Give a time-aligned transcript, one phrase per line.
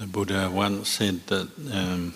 [0.00, 2.14] The Buddha once said that um,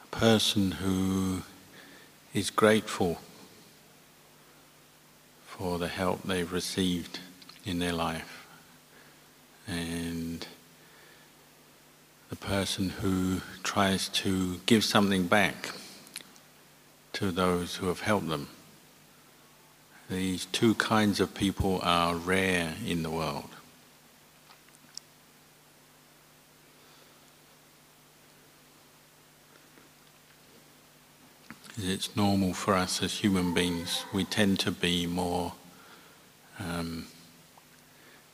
[0.00, 1.42] a person who
[2.32, 3.18] is grateful
[5.44, 7.18] for the help they've received
[7.64, 8.46] in their life
[9.66, 10.46] and
[12.30, 15.70] the person who tries to give something back
[17.14, 18.46] to those who have helped them.
[20.08, 23.50] These two kinds of people are rare in the world.
[31.80, 35.52] It's normal for us as human beings, we tend to be more
[36.58, 37.06] um,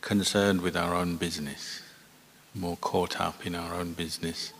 [0.01, 1.83] concerned with our own business,
[2.55, 4.55] more caught up in our own business,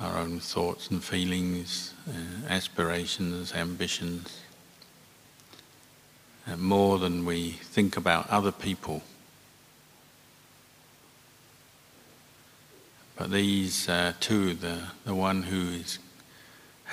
[0.00, 4.40] our own thoughts and feelings, uh, aspirations, ambitions,
[6.46, 9.02] uh, more than we think about other people.
[13.16, 15.98] But these uh, two, the, the one who is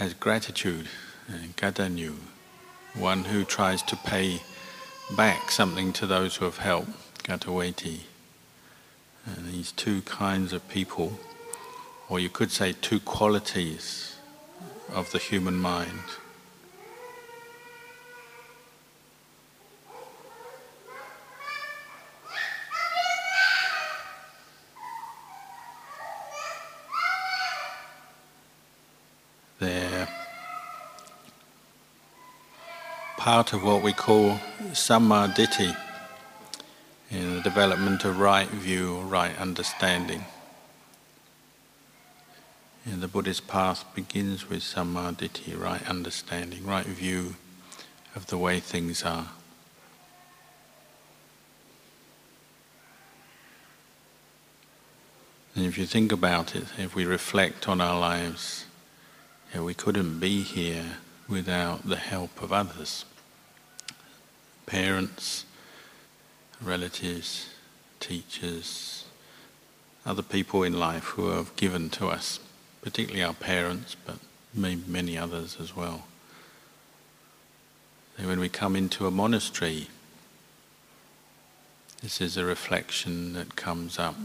[0.01, 0.87] has gratitude,
[1.29, 2.15] uh, kataññu,
[2.95, 4.41] one who tries to pay
[5.15, 6.89] back something to those who have helped,
[7.23, 7.99] katavedi.
[9.27, 11.19] And these two kinds of people,
[12.09, 14.15] or you could say two qualities
[14.91, 16.01] of the human mind.
[33.23, 34.39] Part of what we call
[34.71, 35.77] sammaditthi
[37.11, 40.25] in the development of right view right understanding.
[42.83, 47.35] And the Buddhist path begins with sammaditthi, right understanding, right view
[48.15, 49.27] of the way things are.
[55.53, 58.65] And if you think about it, if we reflect on our lives,
[59.53, 60.97] yeah, we couldn't be here
[61.29, 63.05] without the help of others
[64.71, 65.43] parents,
[66.61, 67.49] relatives,
[67.99, 69.03] teachers,
[70.05, 72.39] other people in life who have given to us,
[72.81, 74.15] particularly our parents, but
[74.53, 76.05] many others as well.
[78.17, 79.89] And when we come into a monastery,
[82.01, 84.15] this is a reflection that comes up.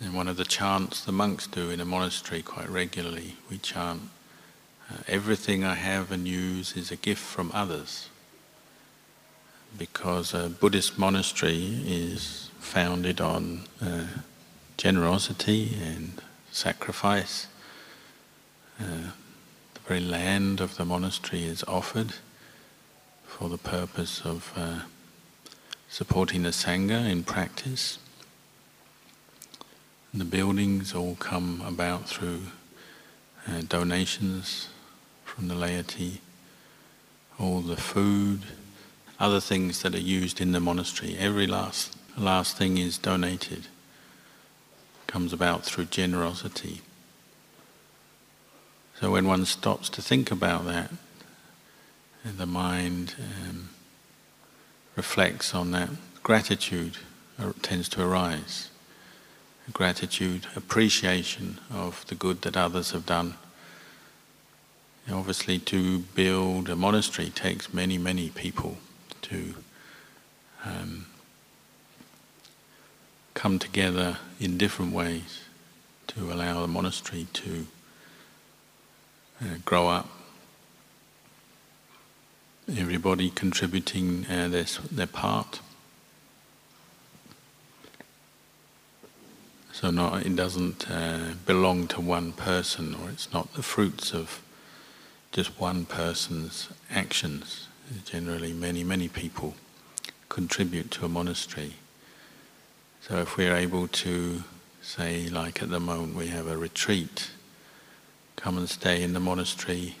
[0.00, 4.02] And one of the chants the monks do in a monastery quite regularly, we chant,
[5.06, 8.08] Everything I have and use is a gift from others
[9.76, 14.06] because a Buddhist monastery is founded on uh,
[14.76, 17.46] generosity and sacrifice.
[18.80, 19.10] Uh,
[19.74, 22.14] the very land of the monastery is offered
[23.26, 24.80] for the purpose of uh,
[25.88, 27.98] supporting the Sangha in practice.
[30.12, 32.42] And the buildings all come about through
[33.48, 34.68] uh, donations
[35.24, 36.20] from the laity,
[37.38, 38.42] all the food
[39.22, 41.16] other things that are used in the monastery.
[41.16, 43.68] Every last last thing is donated.
[45.06, 46.82] Comes about through generosity.
[49.00, 50.90] So when one stops to think about that,
[52.24, 53.70] the mind um,
[54.96, 55.90] reflects on that.
[56.24, 56.96] Gratitude
[57.62, 58.70] tends to arise.
[59.72, 63.34] Gratitude, appreciation of the good that others have done.
[65.10, 68.78] Obviously, to build a monastery takes many, many people
[69.22, 69.54] to
[70.64, 71.06] um,
[73.34, 75.40] come together in different ways
[76.08, 77.66] to allow the monastery to
[79.40, 80.08] uh, grow up.
[82.68, 85.60] Everybody contributing uh, their, their part.
[89.72, 94.42] So not, it doesn't uh, belong to one person, or it's not the fruits of
[95.32, 97.66] just one person's actions
[98.04, 99.54] generally many, many people
[100.28, 101.74] contribute to a monastery.
[103.00, 104.44] So if we're able to,
[104.80, 107.30] say, like at the moment we have a retreat,
[108.36, 109.96] come and stay in the monastery,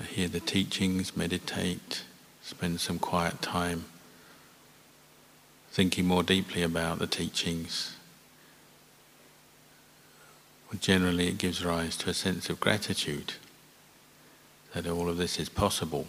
[0.00, 2.02] uh, hear the teachings, meditate,
[2.42, 3.86] spend some quiet time
[5.70, 7.96] thinking more deeply about the teachings,
[10.70, 13.34] well, generally it gives rise to a sense of gratitude
[14.72, 16.06] that all of this is possible.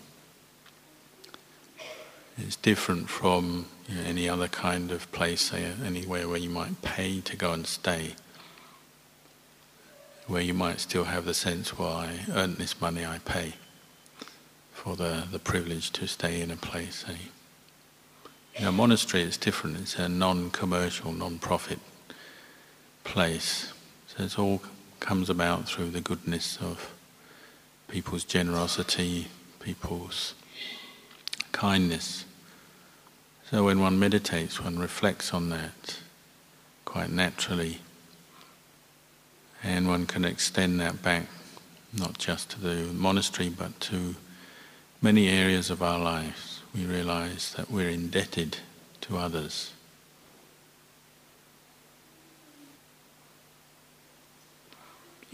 [2.37, 6.81] It's different from you know, any other kind of place, say anywhere where you might
[6.81, 8.15] pay to go and stay,
[10.27, 13.53] where you might still have the sense, well, I earned this money, I pay
[14.71, 17.05] for the, the privilege to stay in a place.
[17.07, 17.17] Say.
[18.55, 19.77] In a monastery it's different.
[19.77, 21.79] It's a non-commercial, non-profit
[23.03, 23.73] place.
[24.07, 24.61] So it all
[24.99, 26.93] comes about through the goodness of
[27.87, 29.27] people's generosity,
[29.59, 30.33] people's
[31.51, 32.25] kindness.
[33.49, 35.99] So when one meditates, one reflects on that
[36.83, 37.79] quite naturally,
[39.63, 41.27] and one can extend that back
[41.97, 44.15] not just to the monastery but to
[45.01, 46.59] many areas of our lives.
[46.75, 48.57] We realize that we're indebted
[49.01, 49.71] to others.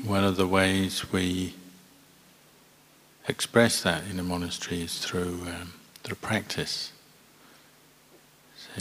[0.04, 1.56] One of the ways we
[3.28, 5.74] express that in a monastery is through um,
[6.04, 6.92] through practice.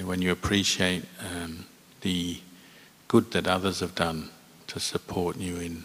[0.01, 1.67] When you appreciate um,
[2.01, 2.41] the
[3.09, 4.31] good that others have done
[4.69, 5.85] to support you in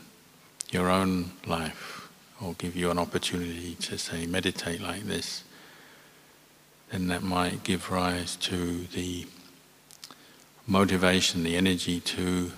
[0.71, 2.07] your own life,
[2.42, 5.44] or give you an opportunity to say meditate like this,
[6.89, 9.27] then that might give rise to the
[10.65, 12.51] motivation, the energy to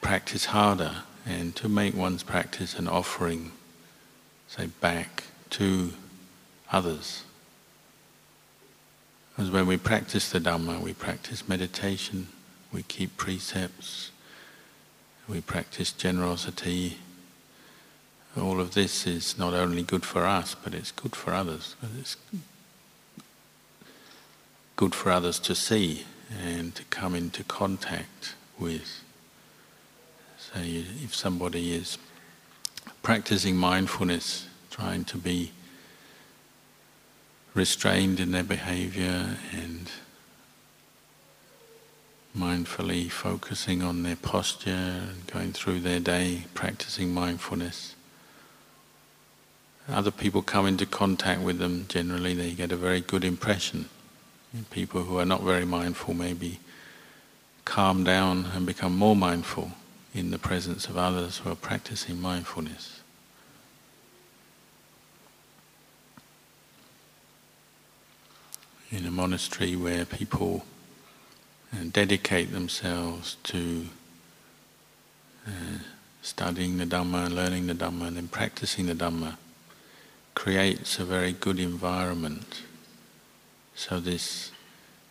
[0.00, 3.52] practice harder and to make one's practice an offering,
[4.46, 5.92] say, back to
[6.72, 7.24] others.
[9.38, 12.26] Because when we practice the Dhamma, we practice meditation,
[12.72, 14.10] we keep precepts,
[15.28, 16.98] we practice generosity.
[18.36, 21.76] All of this is not only good for us, but it's good for others.
[22.00, 22.16] It's
[24.74, 26.04] good for others to see
[26.36, 29.04] and to come into contact with.
[30.36, 31.96] So, if somebody is
[33.04, 35.52] practicing mindfulness, trying to be
[37.54, 39.90] restrained in their behavior and
[42.36, 47.94] mindfully focusing on their posture and going through their day practicing mindfulness.
[49.88, 53.88] Other people come into contact with them, generally they get a very good impression.
[54.70, 56.58] People who are not very mindful maybe
[57.64, 59.72] calm down and become more mindful
[60.14, 62.97] in the presence of others who are practicing mindfulness.
[68.90, 70.64] In a monastery where people
[71.70, 73.86] and dedicate themselves to
[75.46, 75.78] uh,
[76.22, 79.36] studying the Dhamma, learning the Dhamma, and then practicing the Dhamma,
[80.34, 82.62] creates a very good environment.
[83.74, 84.52] So this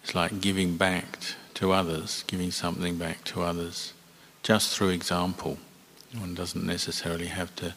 [0.04, 1.20] is like giving back
[1.56, 3.94] to others, giving something back to others,
[4.42, 5.60] just through example.
[6.18, 7.76] One doesn't necessarily have to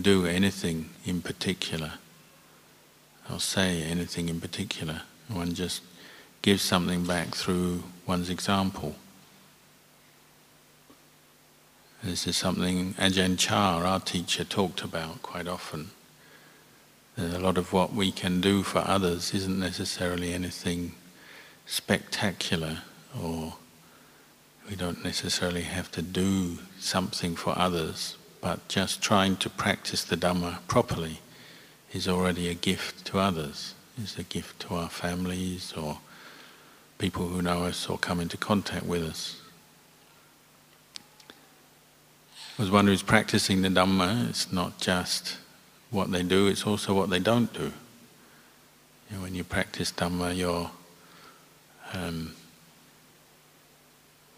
[0.00, 1.94] do anything in particular
[3.30, 5.02] or say anything in particular.
[5.28, 5.82] One just
[6.42, 8.96] gives something back through one's example.
[12.02, 15.90] This is something Ajahn Chah, our teacher, talked about quite often.
[17.16, 20.94] That a lot of what we can do for others isn't necessarily anything
[21.66, 22.78] spectacular
[23.20, 23.54] or
[24.68, 30.16] we don't necessarily have to do something for others, but just trying to practice the
[30.16, 31.20] Dhamma properly
[31.92, 35.98] is already a gift to others, is a gift to our families or
[36.98, 39.40] people who know us or come into contact with us.
[42.58, 45.38] As one who's practicing the Dhamma, it's not just
[45.90, 47.72] what they do, it's also what they don't do.
[49.10, 50.70] You know, when you practice Dhamma, you're
[51.94, 52.34] um,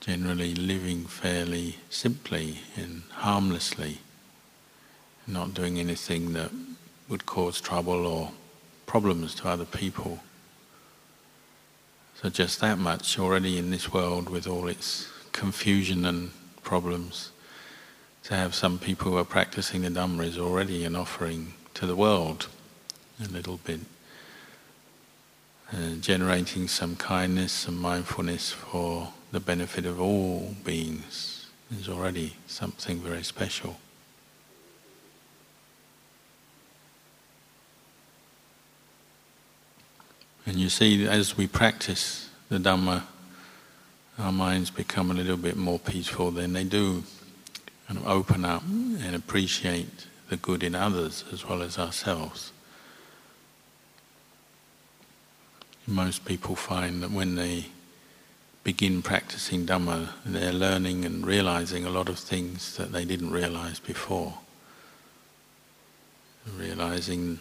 [0.01, 3.99] generally living fairly simply and harmlessly,
[5.27, 6.51] not doing anything that
[7.09, 8.33] would cause trouble or
[8.91, 10.19] problems to other people.
[12.21, 16.33] So just that much already in this world with all its confusion and
[16.65, 17.31] problems,
[18.25, 21.95] to have some people who are practicing the Dhamma is already an offering to the
[21.95, 22.49] world,
[23.25, 23.79] a little bit.
[26.01, 31.47] Generating some kindness, some mindfulness for the benefit of all beings
[31.79, 33.77] is already something very special.
[40.51, 43.05] And you see, as we practice the Dhamma,
[44.19, 47.05] our minds become a little bit more peaceful, then they do
[47.87, 52.51] kind of open up and appreciate the good in others as well as ourselves.
[55.87, 57.67] Most people find that when they
[58.65, 63.79] begin practicing Dhamma, they're learning and realizing a lot of things that they didn't realize
[63.79, 64.35] before.
[66.59, 67.39] Realizing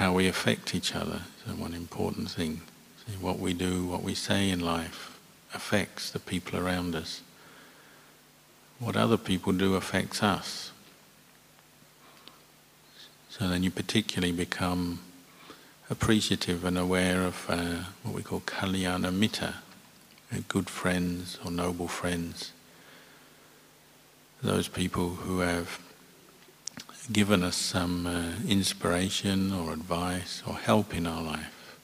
[0.00, 2.62] how we affect each other is one important thing.
[3.06, 5.20] See, what we do, what we say in life
[5.52, 7.20] affects the people around us.
[8.78, 10.72] What other people do affects us.
[13.28, 15.00] So then you particularly become
[15.90, 19.56] appreciative and aware of uh, what we call kalyana mitta,
[20.32, 22.52] uh, good friends or noble friends.
[24.42, 25.78] Those people who have
[27.08, 31.76] given us some uh, inspiration or advice or help in our life.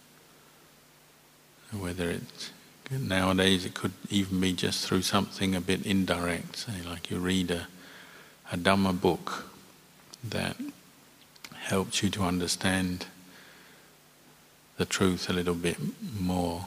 [1.72, 2.52] Whether it's
[2.90, 7.50] nowadays, it could even be just through something a bit indirect, say, like you read
[7.50, 7.66] a,
[8.52, 9.46] a Dhamma book
[10.22, 10.56] that
[11.54, 13.06] helps you to understand
[14.76, 15.78] the truth a little bit
[16.18, 16.66] more.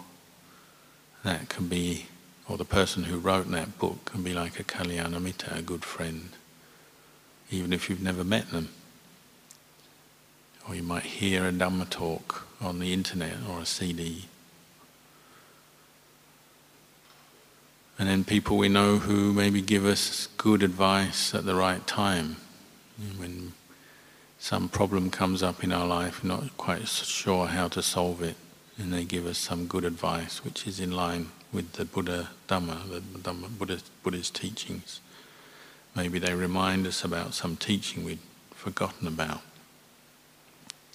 [1.24, 2.08] That can be,
[2.48, 6.32] or the person who wrote that book can be like a Kalyanamitta, a good friend
[7.52, 8.70] even if you've never met them.
[10.68, 14.26] Or you might hear a Dhamma talk on the internet or a CD.
[17.98, 22.38] And then people we know who maybe give us good advice at the right time.
[23.18, 23.54] When
[24.38, 28.38] some problem comes up in our life, we're not quite sure how to solve it,
[28.78, 32.90] and they give us some good advice which is in line with the Buddha Dhamma,
[32.90, 35.02] the Dhamma, Buddha, Buddha's teachings.
[36.00, 38.20] Maybe they remind us about some teaching we'd
[38.52, 39.42] forgotten about.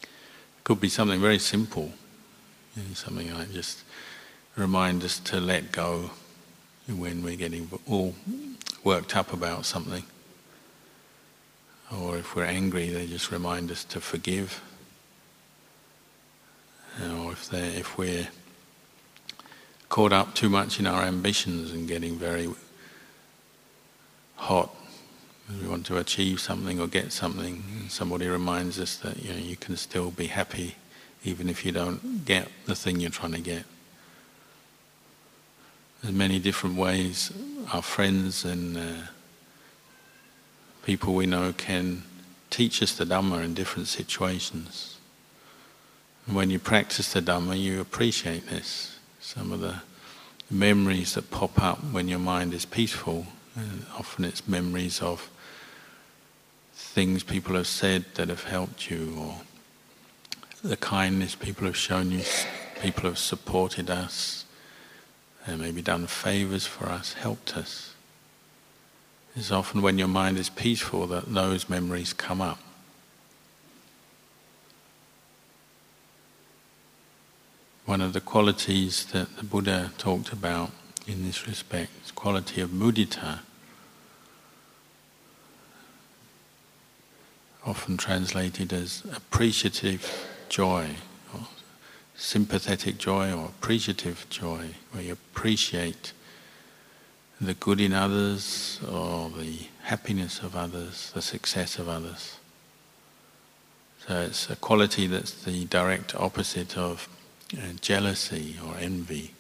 [0.02, 0.08] It
[0.64, 1.92] could be something very simple,
[2.75, 3.82] you know, something like just
[4.56, 6.11] remind us to let go
[6.88, 8.14] when we're getting all
[8.82, 10.04] worked up about something.
[11.94, 14.62] Or if we're angry, they just remind us to forgive.
[16.99, 18.28] Or if, if we're
[19.90, 22.49] caught up too much in our ambitions and getting very
[24.37, 24.75] hot
[25.60, 29.56] we want to achieve something or get something, somebody reminds us that you know you
[29.56, 30.76] can still be happy
[31.24, 33.64] even if you don't get the thing you're trying to get.
[36.02, 37.32] There's many different ways
[37.72, 39.06] our friends and uh,
[40.82, 42.02] people we know can
[42.50, 44.98] teach us the Dhamma in different situations.
[46.26, 48.98] And when you practice the Dhamma, you appreciate this.
[49.20, 49.80] Some of the
[50.50, 55.30] memories that pop up when your mind is peaceful, and often it's memories of
[56.75, 59.35] things people have said that have helped you, or
[60.62, 62.23] the kindness people have shown you,
[62.81, 64.45] people have supported us,
[65.47, 67.95] and maybe done favors for us, helped us.
[69.37, 72.61] It's often when your mind is peaceful that those memories come up.
[77.85, 80.71] One of the qualities that the Buddha talked about
[81.07, 83.40] in this respect is quality of mudita
[87.66, 90.90] often translated as appreciative joy,
[91.33, 91.40] or
[92.14, 96.12] sympathetic joy, or appreciative joy, where you appreciate
[97.40, 102.37] the good in others, or the happiness of others, the success of others.
[104.06, 107.09] So it's a quality that's the direct opposite of
[107.50, 109.33] you know, jealousy or envy.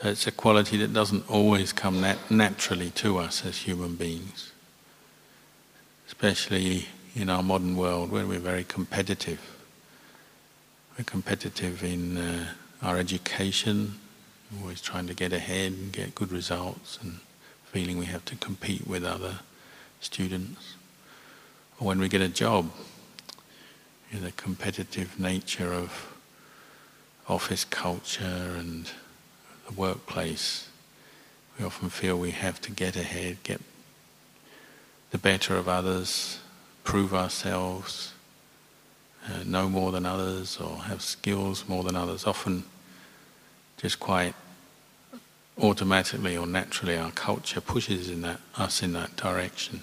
[0.00, 4.51] So it's a quality that doesn't always come nat- naturally to us as human beings
[6.22, 6.86] especially
[7.16, 9.40] in our modern world where we're very competitive.
[10.96, 12.46] We're competitive in uh,
[12.80, 13.98] our education,
[14.60, 17.18] always trying to get ahead and get good results and
[17.64, 19.40] feeling we have to compete with other
[20.00, 20.76] students.
[21.80, 22.70] Or when we get a job,
[24.12, 26.14] you know, the competitive nature of
[27.28, 28.88] office culture and
[29.66, 30.68] the workplace,
[31.58, 33.60] we often feel we have to get ahead, get
[35.12, 36.40] the better of others,
[36.84, 38.12] prove ourselves,
[39.28, 42.26] uh, know more than others, or have skills more than others.
[42.26, 42.64] Often,
[43.76, 44.34] just quite
[45.60, 49.82] automatically or naturally, our culture pushes in that, us in that direction.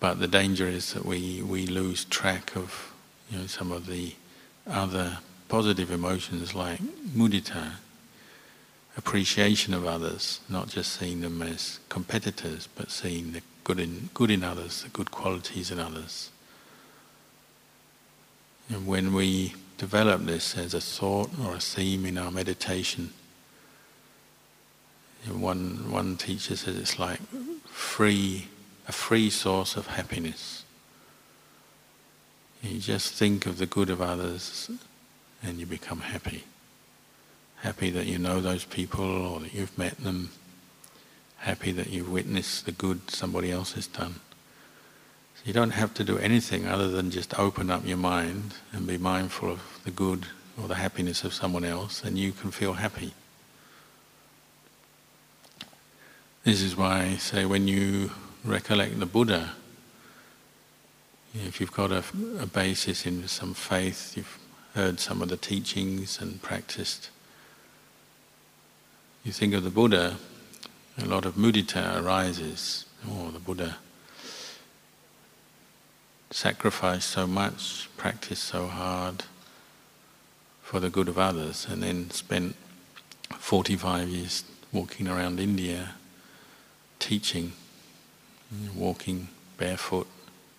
[0.00, 2.92] But the danger is that we, we lose track of
[3.30, 4.14] you know, some of the
[4.66, 5.18] other
[5.48, 6.80] positive emotions like
[7.14, 7.74] mudita,
[8.96, 14.30] appreciation of others, not just seeing them as competitors, but seeing the good in, good
[14.30, 16.30] in others, the good qualities in others.
[18.68, 23.12] And when we develop this as a thought or a theme in our meditation,
[25.28, 27.20] one, one teacher says it's like
[27.68, 28.48] free,
[28.88, 30.64] a free source of happiness.
[32.62, 34.70] You just think of the good of others
[35.42, 36.44] and you become happy
[37.62, 40.30] happy that you know those people or that you've met them,
[41.38, 44.16] happy that you've witnessed the good somebody else has done.
[45.36, 48.86] So you don't have to do anything other than just open up your mind and
[48.86, 50.26] be mindful of the good
[50.60, 53.14] or the happiness of someone else, and you can feel happy.
[56.44, 58.10] This is why I say when you
[58.44, 59.52] recollect the Buddha,
[61.34, 62.02] if you've got a,
[62.38, 64.38] a basis in some faith, you've
[64.74, 67.10] heard some of the teachings and practiced,
[69.30, 70.16] you think of the Buddha,
[70.98, 72.84] a lot of mudita arises.
[73.08, 73.76] Oh, the Buddha
[76.32, 79.22] sacrificed so much, practiced so hard
[80.62, 82.56] for the good of others, and then spent
[83.38, 85.90] 45 years walking around India
[86.98, 87.52] teaching,
[88.74, 90.08] walking barefoot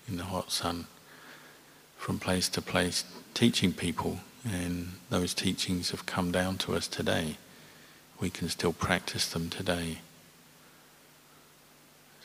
[0.07, 0.85] in the hot sun
[1.97, 7.35] from place to place teaching people and those teachings have come down to us today.
[8.21, 9.97] We can still practice them today.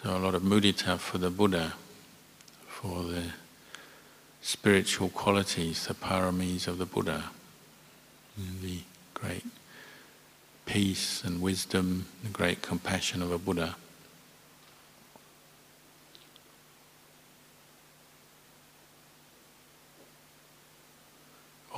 [0.03, 1.73] So a lot of mudita for the Buddha,
[2.69, 3.25] for the
[4.43, 7.31] spiritual qualities, the paramis of the Buddha,
[8.63, 8.81] the
[9.15, 9.47] great
[10.67, 13.77] peace and wisdom, the great compassion of a Buddha.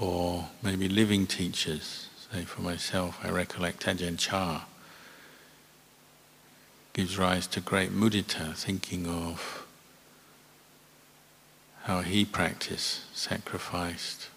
[0.01, 2.08] or maybe living teachers.
[2.33, 4.65] Say for myself, I recollect Ajahn Chah
[6.93, 9.65] gives rise to great mudita, thinking of
[11.85, 14.29] how he practiced, sacrificed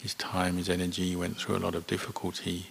[0.00, 2.66] his time, his energy, went through a lot of difficulty,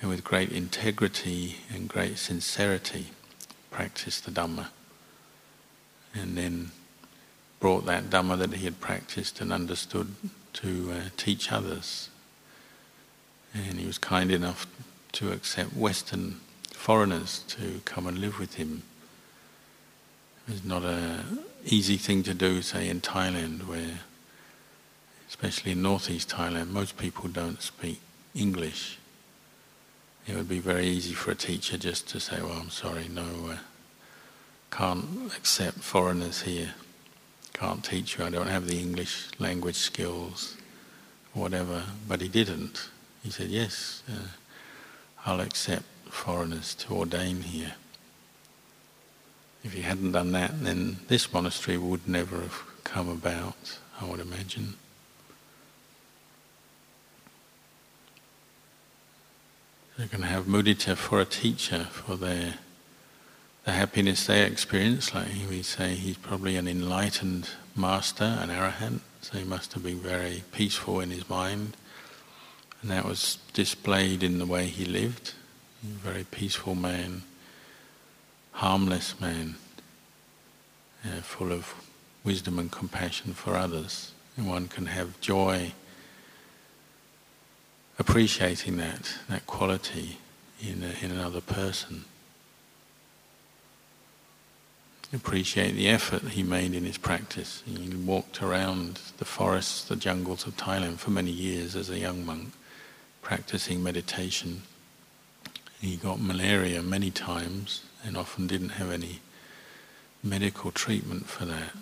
[0.00, 3.06] and with great integrity and great sincerity
[3.70, 4.68] practiced the Dhamma.
[6.14, 6.70] And then
[7.60, 10.14] brought that Dhamma that he had practiced and understood
[10.52, 12.10] to uh, teach others.
[13.54, 14.66] And he was kind enough
[15.12, 16.40] to accept Western
[16.72, 18.82] foreigners to come and live with him.
[20.46, 24.00] It's not an easy thing to do, say, in Thailand, where,
[25.28, 28.00] especially in northeast Thailand, most people don't speak
[28.34, 28.98] English.
[30.26, 33.50] It would be very easy for a teacher just to say, well, I'm sorry, no,
[33.50, 33.56] uh,
[34.70, 36.74] can't accept foreigners here
[37.58, 40.56] can't teach you, I don't have the English language skills,
[41.34, 41.82] whatever.
[42.06, 42.88] But he didn't.
[43.22, 44.28] He said, yes, uh,
[45.26, 47.74] I'll accept foreigners to ordain here.
[49.64, 54.20] If he hadn't done that, then this monastery would never have come about, I would
[54.20, 54.74] imagine.
[59.96, 62.54] They're going to have mudita for a teacher, for their
[63.68, 69.36] the happiness they experience, like we say, he's probably an enlightened master, an arahant, so
[69.36, 71.76] he must have been very peaceful in his mind.
[72.82, 75.34] And that was displayed in the way he lived.
[75.82, 77.22] A very peaceful man,
[78.52, 79.56] harmless man,
[81.04, 81.74] uh, full of
[82.24, 84.12] wisdom and compassion for others.
[84.36, 85.72] And one can have joy
[87.98, 90.18] appreciating that, that quality
[90.60, 92.04] in, a, in another person
[95.12, 97.62] appreciate the effort he made in his practice.
[97.64, 102.26] He walked around the forests, the jungles of Thailand for many years as a young
[102.26, 102.52] monk,
[103.22, 104.62] practicing meditation.
[105.80, 109.20] He got malaria many times and often didn't have any
[110.22, 111.72] medical treatment for that.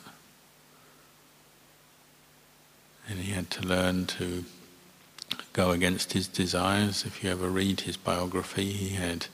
[3.09, 4.44] And he had to learn to
[5.53, 7.05] go against his desires.
[7.07, 9.27] If you ever read his biography, he had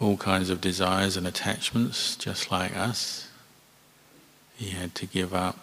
[0.00, 3.28] all kinds of desires and attachments, just like us.
[4.56, 5.58] He had to give up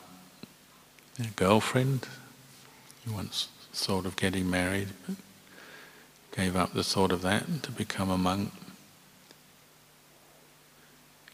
[1.19, 2.07] a girlfriend.
[3.03, 3.47] He once
[3.77, 5.15] thought of getting married, but
[6.35, 8.51] gave up the thought of that to become a monk.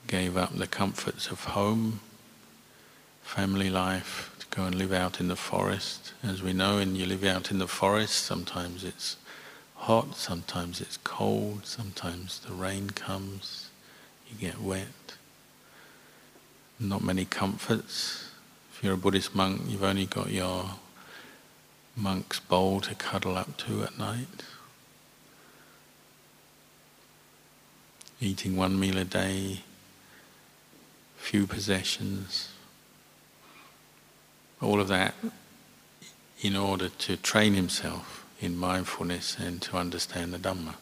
[0.08, 2.01] Gave up the comforts of home,
[3.23, 6.13] family life, to go and live out in the forest.
[6.21, 9.15] As we know, when you live out in the forest, sometimes it's
[9.75, 13.69] hot, sometimes it's cold, sometimes the rain comes,
[14.29, 15.15] you get wet.
[16.77, 18.29] Not many comforts.
[18.73, 20.65] If you're a Buddhist monk, you've only got your
[21.95, 24.43] monk's bowl to cuddle up to at night.
[28.19, 29.62] Eating one meal a day,
[31.17, 32.49] few possessions.
[34.62, 35.13] All of that
[36.41, 40.75] in order to train himself in mindfulness and to understand the Dhamma.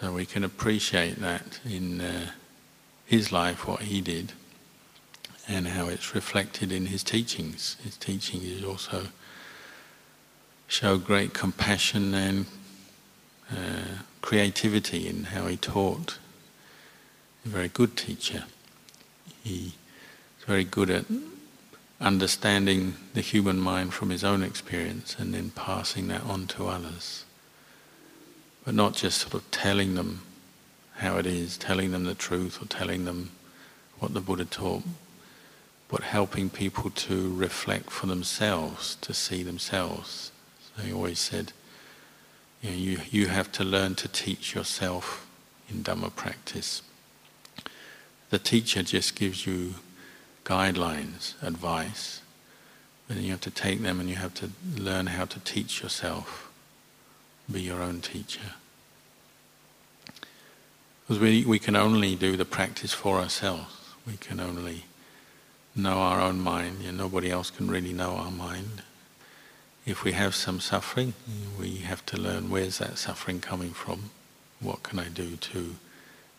[0.00, 2.30] So we can appreciate that in uh,
[3.06, 4.32] his life, what he did,
[5.48, 7.76] and how it's reflected in his teachings.
[7.82, 9.08] His teachings also
[10.66, 12.46] show great compassion and
[13.50, 16.18] uh, creativity in how he taught.
[17.44, 18.44] A very good teacher.
[19.42, 19.74] He's
[20.46, 21.04] very good at
[22.00, 27.24] understanding the human mind from his own experience and then passing that on to others.
[28.64, 30.22] But not just sort of telling them
[30.96, 33.30] how it is, telling them the truth or telling them
[33.98, 34.82] what the Buddha taught,
[35.88, 40.32] but helping people to reflect for themselves, to see themselves.
[40.76, 41.52] So he always said,
[42.62, 45.26] you, know, you, you have to learn to teach yourself
[45.68, 46.82] in Dhamma practice.
[48.30, 49.74] The teacher just gives you
[50.44, 52.20] guidelines, advice,
[53.06, 55.82] but then you have to take them and you have to learn how to teach
[55.82, 56.50] yourself,
[57.50, 58.54] be your own teacher.
[61.06, 63.90] Because we, we can only do the practice for ourselves.
[64.06, 64.84] We can only
[65.74, 66.82] know our own mind.
[66.82, 68.82] You know, nobody else can really know our mind.
[69.86, 71.14] If we have some suffering,
[71.58, 74.10] we have to learn where's that suffering coming from.
[74.60, 75.76] What can I do to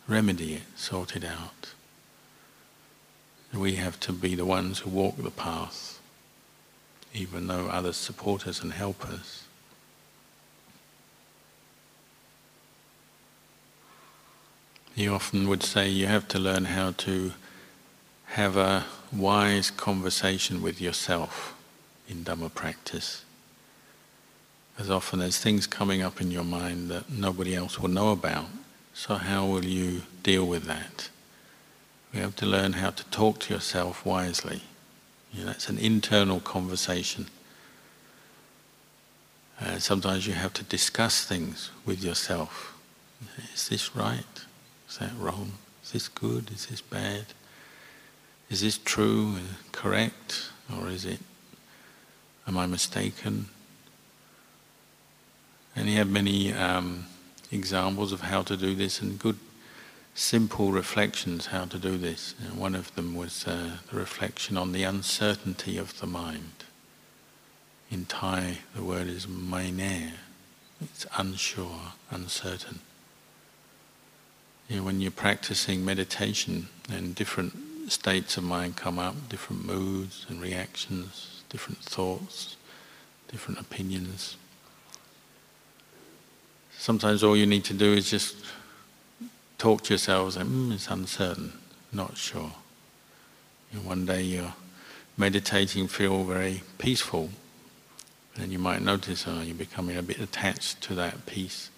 [0.08, 1.72] remedy it, sort it out?
[3.54, 6.00] We have to be the ones who walk the path,
[7.14, 9.44] even though others support us and help us.
[14.96, 17.32] You often would say you have to learn how to
[18.28, 21.54] have a wise conversation with yourself
[22.08, 23.24] in Dhamma practice.
[24.78, 28.46] As often there's things coming up in your mind that nobody else will know about,
[28.92, 31.08] so how will you deal with that?
[32.12, 34.62] You have to learn how to talk to yourself wisely.
[35.32, 37.26] You know, that's an internal conversation.
[39.60, 42.76] Uh, sometimes you have to discuss things with yourself.
[43.54, 44.24] Is this right?
[44.88, 45.52] Is that wrong?
[45.82, 46.50] Is this good?
[46.50, 47.26] Is this bad?
[48.48, 49.36] Is this true,
[49.72, 51.20] correct, or is it,
[52.46, 53.46] am I mistaken?
[55.74, 57.06] And he had many um,
[57.50, 59.38] examples of how to do this and good,
[60.14, 62.34] simple reflections how to do this.
[62.42, 66.64] And one of them was uh, the reflection on the uncertainty of the mind.
[67.90, 70.12] In Thai, the word is mai nae.
[70.80, 72.80] It's unsure, uncertain
[74.68, 77.54] you know, when you're practicing meditation and different
[77.88, 82.56] states of mind come up, different moods and reactions, different thoughts,
[83.28, 84.36] different opinions.
[86.78, 88.36] Sometimes all you need to do is just
[89.58, 91.52] talk to yourselves and mm, it's uncertain,
[91.92, 92.52] not sure.
[93.82, 94.54] One day you're
[95.18, 97.28] meditating, feel very peaceful,
[98.36, 101.70] and you might notice oh, you're becoming a bit attached to that peace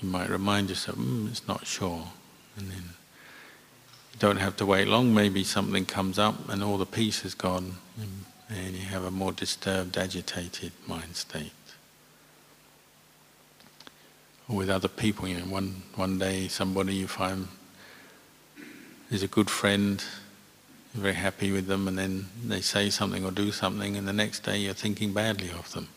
[0.00, 2.04] you might remind yourself, mm, it's not sure.
[2.56, 2.82] And then
[4.18, 7.76] don't have to wait long, maybe something comes up and all the peace is gone,
[7.98, 11.52] and, you have a more disturbed, agitated mind state.
[14.48, 17.48] Or with other people, you know, one, one day somebody you find
[19.10, 20.04] is a good friend,
[20.94, 24.12] you're very happy with them, and then they say something or do something, and the
[24.12, 25.88] next day you're thinking badly of them.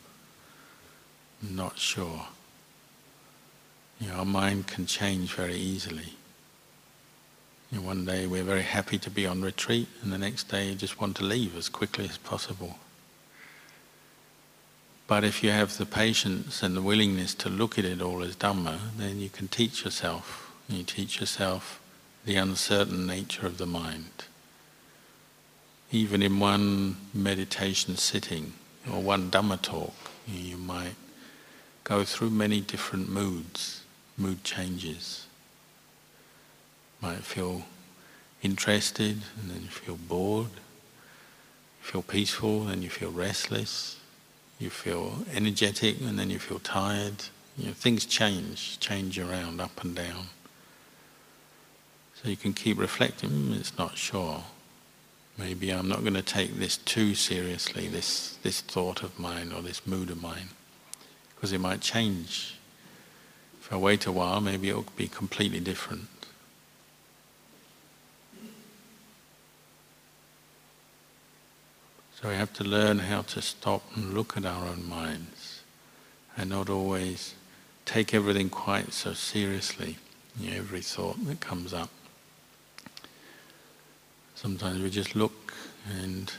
[1.42, 2.28] Not sure.
[4.00, 6.14] You know, our mind can change very easily.
[7.72, 10.70] You know, one day we're very happy to be on retreat, and the next day
[10.70, 12.78] you just want to leave as quickly as possible.
[15.08, 18.36] But if you have the patience and the willingness to look at it all as
[18.36, 20.52] Dhamma, then you can teach yourself.
[20.70, 21.82] You teach yourself
[22.26, 24.26] the uncertain nature of the mind.
[25.92, 28.54] Even in one meditation sitting
[28.92, 29.96] or one Dhamma talk,
[30.28, 30.96] you might
[31.86, 33.82] go through many different moods
[34.18, 35.27] mood changes.
[37.02, 37.64] Might feel
[38.42, 40.50] interested and then you feel bored.
[40.50, 43.98] You feel peaceful, then you feel restless.
[44.60, 47.26] You feel energetic and then you feel tired.
[47.58, 50.28] You know, things change, change around, up and down.
[52.22, 54.44] So you can keep reflecting, mm, it's not sure.
[55.38, 59.62] Maybe I'm not going to take this too seriously, this, this thought of mine or
[59.62, 60.50] this mood of mine,
[61.36, 62.58] because it might change
[63.68, 66.08] if I wait a while, maybe it'll be completely different.
[72.20, 75.62] So we have to learn how to stop and look at our own minds
[76.36, 77.36] and not always
[77.86, 79.98] take everything quite so seriously,
[80.40, 81.92] you know, every thought that comes up.
[84.34, 85.54] Sometimes we just look
[85.88, 86.34] and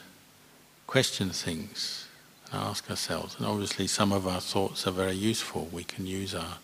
[0.89, 2.09] question things
[2.51, 3.37] and ask ourselves.
[3.39, 5.69] And obviously, some of our thoughts are very useful.
[5.71, 6.59] We can use our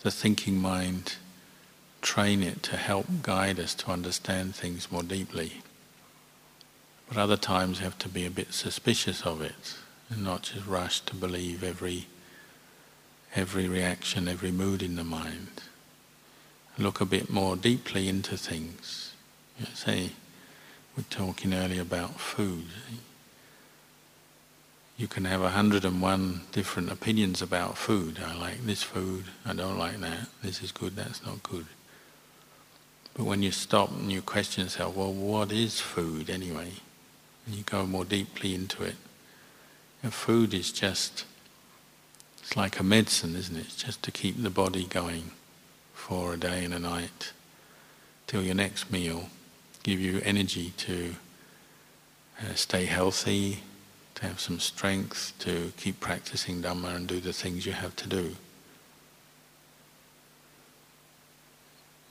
[0.00, 1.14] the thinking mind,
[2.00, 5.62] train it to help guide us to understand things more deeply.
[7.12, 9.76] But other times you have to be a bit suspicious of it
[10.08, 12.06] and not just rush to believe every
[13.34, 15.60] every reaction, every mood in the mind.
[16.78, 19.12] Look a bit more deeply into things.
[19.58, 20.10] You know, say,
[20.96, 22.68] we're talking earlier about food
[25.02, 28.20] you can have 101 different opinions about food.
[28.24, 31.66] I like this food, I don't like that, this is good, that's not good.
[33.14, 36.72] But when you stop and you question yourself, well, what is food anyway?
[37.46, 38.96] You go more deeply into it.
[40.02, 41.24] And food is just,
[42.40, 43.66] it's like a medicine, isn't it?
[43.66, 45.32] It's just to keep the body going
[45.94, 47.32] for a day and a night
[48.26, 49.28] till your next meal,
[49.82, 51.14] give you energy to
[52.40, 53.62] uh, stay healthy,
[54.14, 58.08] to have some strength, to keep practicing Dhamma and do the things you have to
[58.08, 58.36] do.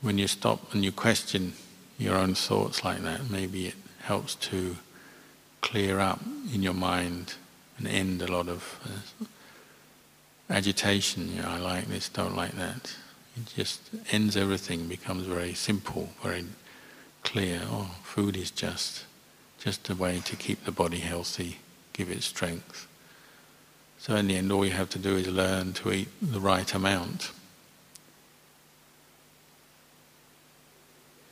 [0.01, 1.53] when you stop and you question
[1.97, 4.77] your own thoughts like that, maybe it helps to
[5.61, 6.19] clear up
[6.53, 7.35] in your mind
[7.77, 9.25] and end a lot of uh,
[10.49, 11.35] agitation.
[11.35, 12.93] You know, I like this, don't like that.
[13.37, 16.45] It just ends everything, becomes very simple, very
[17.23, 17.61] clear.
[17.65, 19.05] Oh, food is just
[19.59, 21.59] just a way to keep the body healthy,
[21.93, 22.87] give it strength.
[23.99, 26.73] So in the end, all you have to do is learn to eat the right
[26.73, 27.31] amount.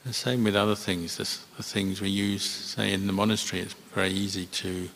[0.09, 3.75] The same with other things, the, the things we use, say in the monastery, it's
[3.93, 4.89] very easy to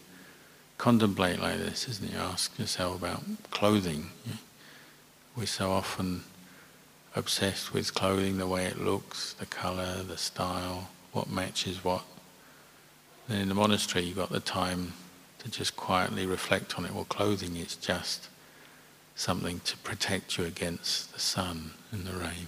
[0.79, 2.13] contemplate like this, isn't it?
[2.13, 3.21] You ask yourself about
[3.51, 4.09] clothing.
[5.37, 6.23] We're so often
[7.15, 12.05] obsessed with clothing, the way it looks, the colour, the style, what matches what.
[13.27, 14.93] Then in the monastery, you've got the time
[15.43, 16.91] to just quietly reflect on it.
[16.91, 18.29] Well, clothing is just
[19.15, 22.47] something to protect you against the sun and the rain.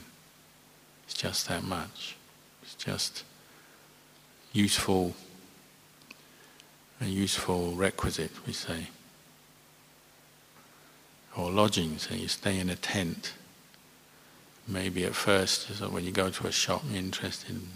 [1.06, 2.15] It's just that much
[2.77, 3.23] just
[4.53, 5.15] useful,
[7.01, 8.88] a useful requisite, we say.
[11.35, 13.33] Or lodging, so you stay in a tent.
[14.67, 17.67] Maybe at first, so when you go to a shop, you're interested in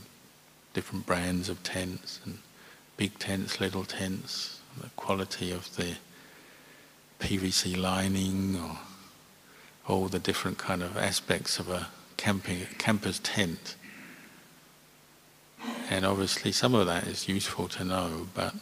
[0.73, 2.39] different brands of tents and
[2.97, 5.95] big tents, little tents, the quality of the
[7.19, 8.79] PVC lining, or
[9.87, 13.75] all the different kind of aspects of a camping camper's tent.
[15.89, 18.53] And obviously, some of that is useful to know, but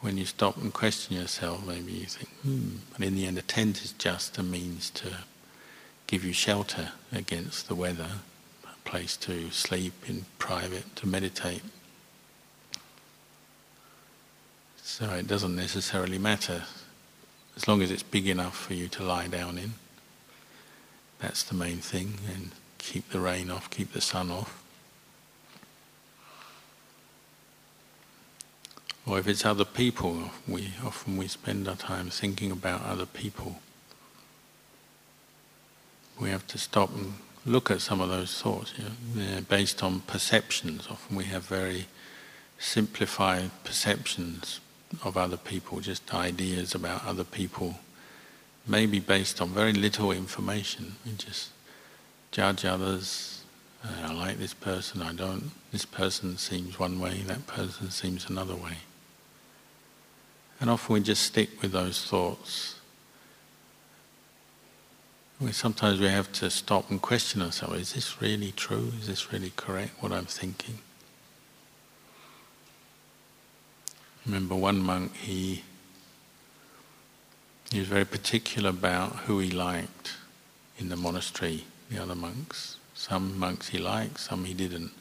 [0.00, 3.42] when you stop and question yourself, maybe you think, hmm, but in the end, a
[3.42, 5.18] tent is just a means to
[6.08, 8.08] give you shelter against the weather,
[8.64, 11.62] a place to sleep in private, to meditate.
[14.82, 16.64] So it doesn't necessarily matter
[17.56, 19.74] as long as it's big enough for you to lie down in.
[21.20, 24.63] That's the main thing, and keep the rain off, keep the sun off.
[29.06, 33.56] Or if it's other people, we often we spend our time thinking about other people.
[36.18, 37.14] We have to stop and
[37.44, 38.72] look at some of those thoughts.
[38.78, 38.90] You know?
[39.14, 40.88] They're based on perceptions.
[40.90, 41.86] Often we have very
[42.58, 44.60] simplified perceptions
[45.02, 47.76] of other people, just ideas about other people,
[48.66, 50.94] maybe based on very little information.
[51.04, 51.50] We just
[52.30, 53.42] judge others.
[53.84, 55.50] Uh, I like this person, I don't.
[55.72, 58.78] This person seems one way, that person seems another way.
[60.64, 62.76] And often we just stick with those thoughts.
[65.38, 68.90] We, sometimes we have to stop and question ourselves is this really true?
[68.98, 70.78] Is this really correct, what I'm thinking?
[74.24, 75.64] remember one monk, he,
[77.70, 80.14] he was very particular about who he liked
[80.78, 82.78] in the monastery, the other monks.
[82.94, 84.92] Some monks he liked, some he didn't.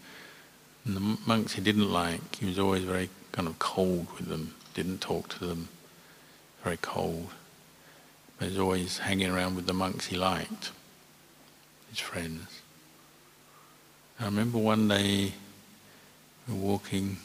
[0.84, 4.56] And the monks he didn't like, he was always very kind of cold with them
[4.73, 5.69] didn't talk to them,
[6.63, 7.29] very cold.
[8.38, 10.71] But he's always hanging around with the monks he liked,
[11.89, 12.62] his friends.
[14.19, 15.33] I remember one day
[16.47, 17.17] we were walking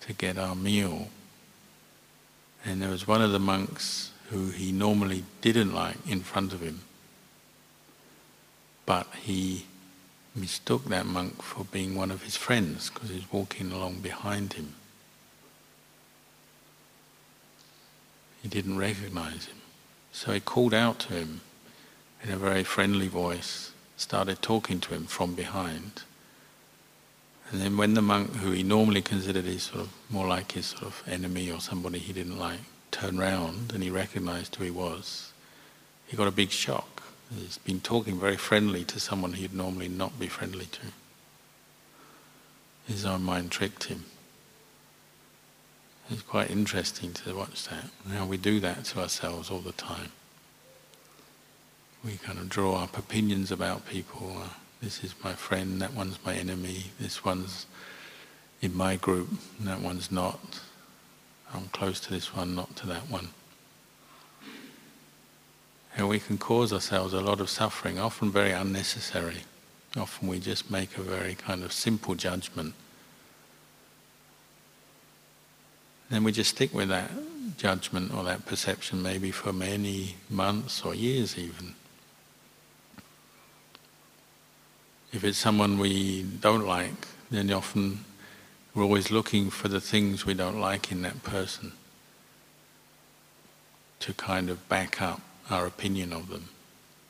[0.00, 1.08] to get our meal,
[2.64, 6.60] and there was one of the monks who he normally didn't like in front of
[6.60, 6.80] him,
[8.86, 9.66] but he
[10.34, 14.52] mistook that monk for being one of his friends because he was walking along behind
[14.54, 14.74] him.
[18.42, 19.58] He didn't recognize him.
[20.12, 21.40] So he called out to him
[22.22, 26.02] in a very friendly voice, started talking to him from behind.
[27.50, 30.66] And then when the monk, who he normally considered his sort of more like his
[30.66, 34.70] sort of enemy or somebody he didn't like, turned round and he recognized who he
[34.70, 35.32] was,
[36.06, 37.02] he got a big shock.
[37.34, 40.80] He's been talking very friendly to someone he'd normally not be friendly to.
[42.86, 44.04] His own mind tricked him.
[46.10, 50.10] It's quite interesting to watch that, how we do that to ourselves all the time.
[52.02, 54.34] We kind of draw up opinions about people.
[54.42, 54.48] Uh,
[54.80, 57.66] this is my friend, that one's my enemy, this one's
[58.62, 59.28] in my group,
[59.60, 60.60] that one's not.
[61.52, 63.28] I'm close to this one, not to that one.
[65.94, 69.42] And we can cause ourselves a lot of suffering, often very unnecessary.
[69.94, 72.74] Often we just make a very kind of simple judgment.
[76.10, 77.10] Then we just stick with that
[77.58, 81.74] judgment or that perception maybe for many months or years even.
[85.12, 88.04] If it's someone we don't like, then often
[88.74, 91.72] we're always looking for the things we don't like in that person
[94.00, 96.50] to kind of back up our opinion of them.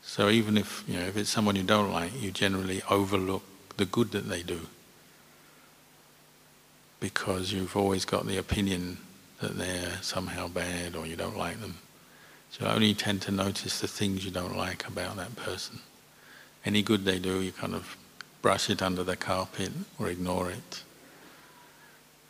[0.01, 3.43] So even if you know if it's someone you don't like, you generally overlook
[3.77, 4.67] the good that they do
[6.99, 8.97] because you've always got the opinion
[9.41, 11.75] that they're somehow bad or you don't like them.
[12.51, 15.79] So you only tend to notice the things you don't like about that person.
[16.65, 17.95] Any good they do, you kind of
[18.41, 20.83] brush it under the carpet or ignore it.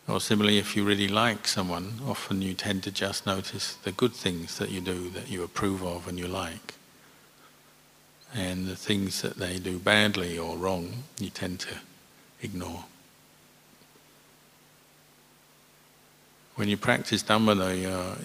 [0.07, 4.13] Or similarly, if you really like someone, often you tend to just notice the good
[4.13, 6.73] things that you do that you approve of and you like.
[8.33, 11.75] And the things that they do badly or wrong, you tend to
[12.41, 12.85] ignore.
[16.59, 18.17] When you practice Dhamma, though, you're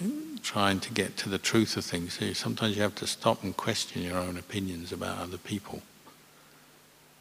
[0.43, 2.15] trying to get to the truth of things.
[2.19, 5.83] So sometimes you have to stop and question your own opinions about other people,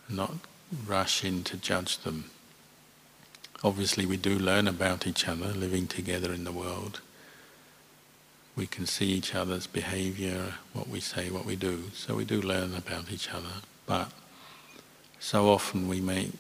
[0.09, 0.33] and not
[0.85, 2.31] rush in to judge them.
[3.63, 7.01] Obviously, we do learn about each other living together in the world.
[8.57, 11.93] We can see each other's behavior, what we say, what we do.
[11.95, 13.63] So we do learn about each other.
[13.87, 14.11] But
[15.21, 16.33] so often we make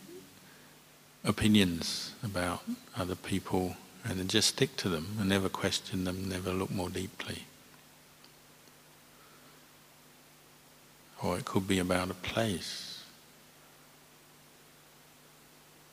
[1.22, 2.64] opinions about
[2.96, 6.90] other people and then just stick to them and never question them, never look more
[6.90, 7.44] deeply.
[11.22, 13.02] Or it could be about a place.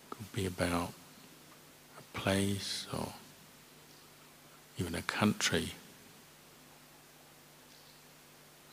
[0.04, 0.92] It could be about
[1.98, 3.14] a place or
[4.78, 5.74] even a country.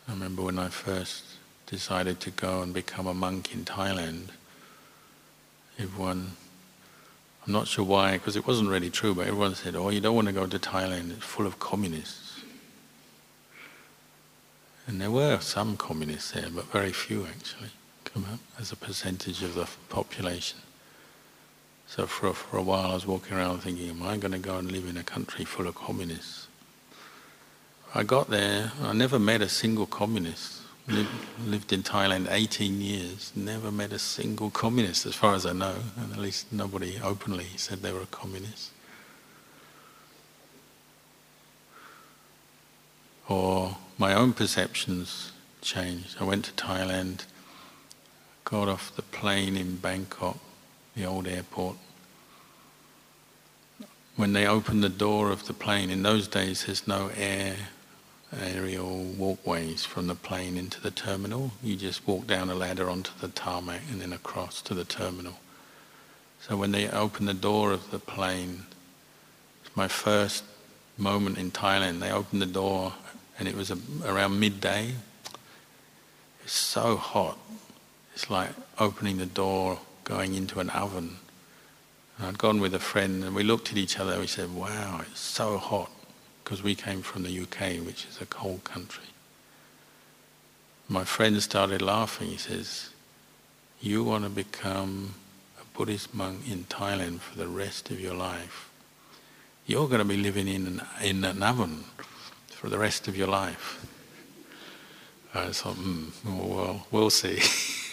[0.08, 1.24] I remember when I first
[1.66, 4.30] decided to go and become a monk in Thailand,
[5.78, 6.32] everyone
[7.48, 10.14] I'm not sure why, because it wasn't really true, but everyone said, oh, you don't
[10.14, 12.42] want to go to Thailand, it's full of communists.
[14.86, 17.70] And there were some communists there, but very few actually,
[18.04, 20.58] come as a percentage of the population.
[21.86, 24.58] So for, for a while I was walking around thinking, am I going to go
[24.58, 26.48] and live in a country full of communists?
[27.94, 30.57] I got there, I never met a single communist
[30.88, 31.10] lived,
[31.44, 35.76] lived in Thailand 18 years, never met a single communist as far as I know,
[35.96, 38.70] and at least nobody openly said they were a communist.
[43.28, 46.16] Or my own perceptions changed.
[46.18, 47.24] I went to Thailand,
[48.44, 50.38] got off the plane in Bangkok,
[50.96, 51.76] the old airport.
[54.16, 57.56] When they opened the door of the plane, in those days there's no air
[58.36, 61.52] aerial walkways from the plane into the terminal.
[61.62, 65.38] You just walk down a ladder onto the tarmac and then across to the terminal.
[66.40, 68.64] So when they opened the door of the plane,
[69.64, 70.44] it's my first
[70.96, 72.00] moment in Thailand.
[72.00, 72.94] They opened the door
[73.38, 73.72] and it was
[74.04, 74.94] around midday.
[76.44, 77.38] It's so hot.
[78.14, 81.16] It's like opening the door, going into an oven.
[82.18, 85.00] And I'd gone with a friend and we looked at each other we said, wow,
[85.02, 85.90] it's so hot
[86.48, 89.04] because we came from the UK, which is a cold country.
[90.88, 92.28] My friend started laughing.
[92.28, 92.88] He says,
[93.82, 95.14] You want to become
[95.60, 98.70] a Buddhist monk in Thailand for the rest of your life.
[99.66, 101.84] You're going to be living in an, in an oven
[102.46, 103.86] for the rest of your life.
[105.34, 107.40] I thought, mm, well, we'll see.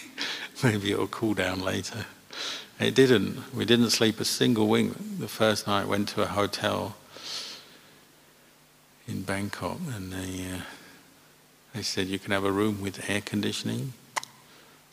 [0.63, 2.05] Maybe it'll cool down later.
[2.79, 3.53] It didn't.
[3.53, 4.95] We didn't sleep a single wink.
[5.19, 6.95] The first night, went to a hotel
[9.07, 10.61] in Bangkok, and they uh,
[11.73, 13.93] they said you can have a room with air conditioning,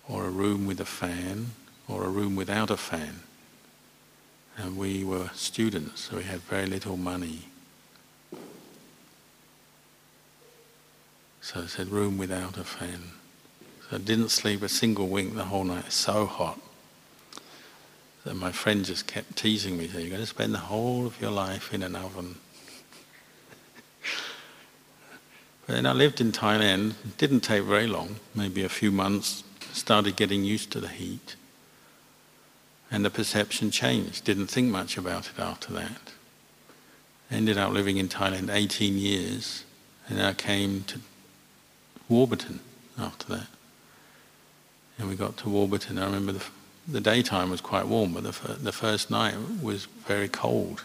[0.08, 1.52] or a room with a fan,
[1.88, 3.20] or a room without a fan.
[4.56, 7.48] And we were students, so we had very little money.
[11.40, 13.12] So I said, room without a fan.
[13.88, 16.60] So I didn't sleep a single wink the whole night, so hot.
[18.24, 21.20] So my friend just kept teasing me, saying, you're going to spend the whole of
[21.20, 22.36] your life in an oven.
[25.66, 26.90] Then I lived in Thailand.
[27.04, 29.44] It didn't take very long, maybe a few months.
[29.72, 31.36] Started getting used to the heat.
[32.90, 34.24] And the perception changed.
[34.24, 36.12] Didn't think much about it after that.
[37.30, 39.64] Ended up living in Thailand 18 years.
[40.08, 41.00] And I came to
[42.08, 42.60] Warburton
[42.98, 43.46] after that.
[44.98, 45.98] And we got to Warburton.
[45.98, 46.44] I remember the,
[46.86, 50.84] the daytime was quite warm, but the, the first night was very cold.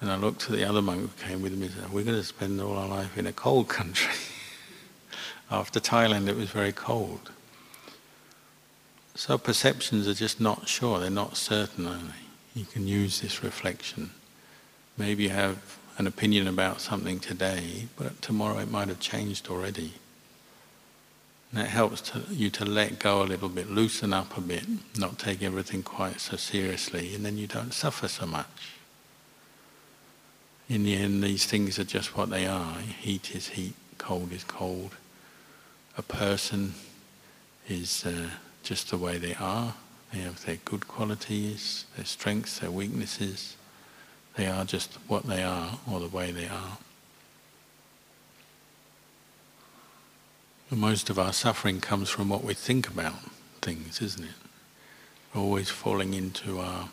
[0.00, 2.16] And I looked at the other monk who came with me and said, We're going
[2.16, 4.14] to spend all our life in a cold country.
[5.50, 7.30] After Thailand, it was very cold.
[9.14, 12.12] So perceptions are just not sure, they're not certain?
[12.54, 14.10] You can use this reflection.
[14.98, 19.94] Maybe you have an opinion about something today, but tomorrow it might have changed already.
[21.50, 24.64] And that helps to, you to let go a little bit, loosen up a bit,
[24.98, 28.74] not take everything quite so seriously, and then you don't suffer so much.
[30.68, 32.78] In the end, these things are just what they are.
[32.80, 34.96] Heat is heat, cold is cold.
[35.96, 36.74] A person
[37.68, 38.30] is uh,
[38.62, 39.74] just the way they are.
[40.12, 43.56] They have their good qualities, their strengths, their weaknesses.
[44.36, 46.78] They are just what they are, or the way they are.
[50.70, 53.14] most of our suffering comes from what we think about
[53.62, 54.34] things, isn't it?
[55.32, 56.88] We're always falling into our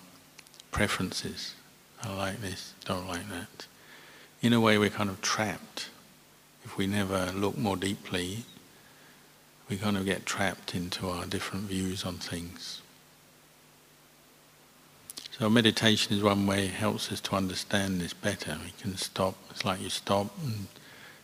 [0.71, 1.55] preferences.
[2.03, 3.67] I like this, don't like that.
[4.41, 5.89] In a way, we're kind of trapped.
[6.65, 8.43] If we never look more deeply,
[9.69, 12.81] we kind of get trapped into our different views on things.
[15.31, 18.57] So meditation is one way it helps us to understand this better.
[18.63, 20.67] We can stop, it's like you stop and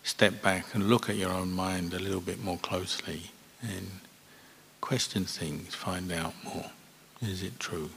[0.04, 4.00] step back and look at your own mind a little bit more closely and
[4.82, 6.72] question things, find out more.
[7.22, 7.90] Is it true?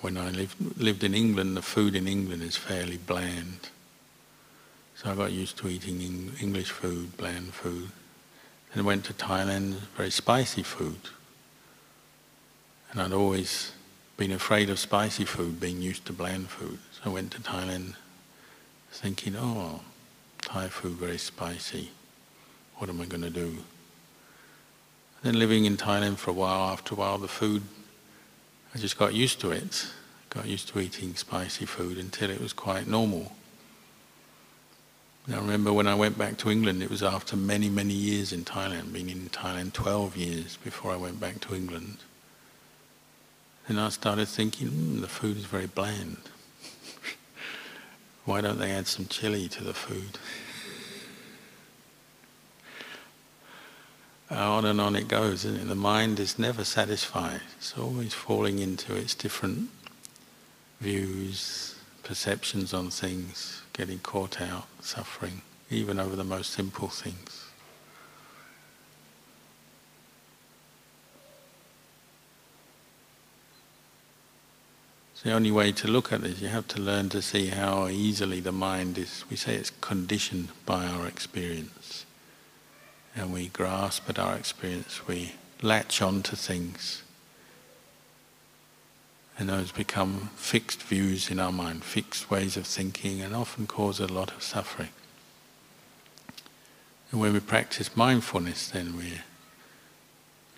[0.00, 3.70] When I lived, lived in England, the food in England is fairly bland.
[4.94, 7.90] So I got used to eating English food, bland food.
[8.74, 11.00] Then went to Thailand, very spicy food.
[12.90, 13.72] And I'd always
[14.16, 16.78] been afraid of spicy food, being used to bland food.
[16.92, 17.94] So I went to Thailand
[18.90, 19.80] thinking, oh,
[20.40, 21.90] Thai food very spicy.
[22.76, 23.58] What am I going to do?
[25.26, 27.62] then living in Thailand for a while, after a while, the food,
[28.76, 29.86] I just got used to it.
[30.28, 33.32] Got used to eating spicy food until it was quite normal.
[35.32, 38.44] I remember when I went back to England, it was after many, many years in
[38.44, 41.96] Thailand, being in Thailand 12 years before I went back to England.
[43.66, 46.18] And I started thinking, mm, the food is very bland.
[48.26, 50.18] Why don't they add some chili to the food?
[54.28, 55.68] Uh, on and on it goes, isn't it?
[55.68, 57.42] The mind is never satisfied.
[57.58, 59.70] It's always falling into its different
[60.80, 67.44] views, perceptions on things, getting caught out, suffering, even over the most simple things.
[75.12, 76.40] It's the only way to look at this.
[76.40, 80.48] You have to learn to see how easily the mind is, we say it's conditioned
[80.66, 82.05] by our experience.
[83.16, 87.02] And we grasp at our experience, we latch on to things.
[89.38, 94.00] And those become fixed views in our mind, fixed ways of thinking, and often cause
[94.00, 94.90] a lot of suffering.
[97.10, 99.24] And when we practice mindfulness, then we're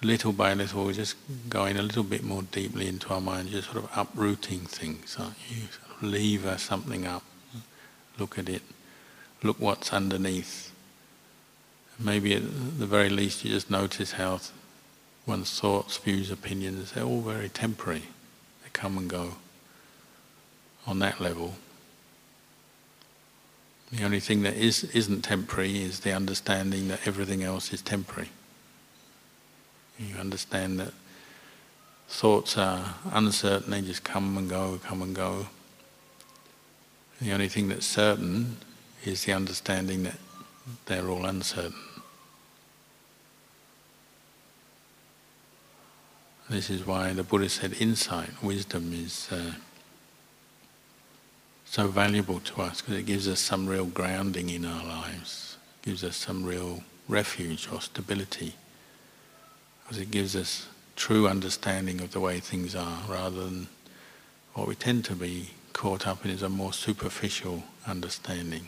[0.03, 1.17] little by little, we're just
[1.49, 5.17] going a little bit more deeply into our mind, just sort of uprooting things.
[5.19, 7.25] Aren't you sort of lever something up,
[8.19, 8.63] look at it,
[9.43, 10.73] look what's underneath.
[11.99, 12.43] Maybe at
[12.79, 14.41] the very least, you just notice how
[15.27, 18.05] one's thoughts, views, opinions, they're all very temporary.
[18.63, 19.35] They come and go
[20.87, 21.55] on that level.
[23.93, 28.31] The only thing that is, isn't temporary is the understanding that everything else is temporary.
[29.99, 30.93] You understand that
[32.09, 35.47] thoughts are uncertain, they just come and go, come and go.
[37.21, 38.59] The only thing that's certain
[39.05, 40.19] is the understanding that
[40.87, 41.75] they're all uncertain.
[46.51, 49.53] This is why the Buddha said insight, wisdom is uh,
[51.67, 56.03] so valuable to us because it gives us some real grounding in our lives, gives
[56.03, 58.55] us some real refuge or stability
[59.83, 63.69] because it gives us true understanding of the way things are rather than
[64.55, 68.67] what we tend to be caught up in is a more superficial understanding.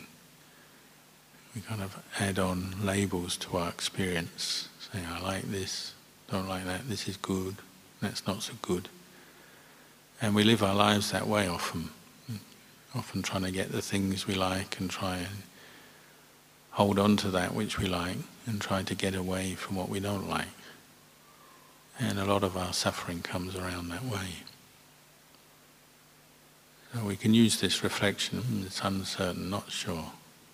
[1.53, 5.93] We kind of add on labels to our experience, saying, I like this,
[6.29, 7.55] don't like that, this is good,
[8.01, 8.89] that's not so good.
[10.21, 11.89] And we live our lives that way often,
[12.93, 15.43] often trying to get the things we like and try and
[16.71, 19.99] hold on to that which we like and try to get away from what we
[19.99, 20.47] don't like.
[21.99, 24.43] And a lot of our suffering comes around that way.
[26.93, 30.11] So we can use this reflection, it's uncertain, not sure.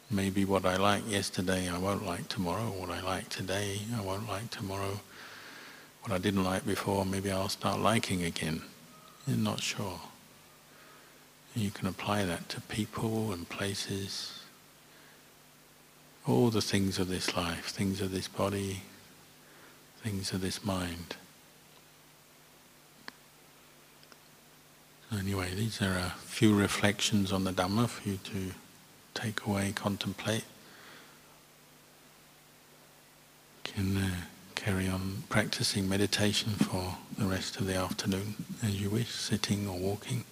[0.09, 4.27] Maybe what I like yesterday I won't like tomorrow, what I like today I won't
[4.27, 4.99] like tomorrow.
[6.07, 8.61] What I didn't like before, maybe I'll start liking again.
[9.27, 9.99] You're not sure.
[11.53, 14.39] And you can apply that to people and places,
[16.25, 18.83] all the things of this life, things of this body,
[20.01, 21.17] things of this mind.
[25.11, 28.53] Anyway, these are a few reflections on the Dhamma for you to
[29.13, 30.45] take away, contemplate.
[33.65, 34.09] Can uh,
[34.67, 39.77] carry on practicing meditation for the rest of the afternoon as you wish, sitting or
[39.77, 40.25] walking.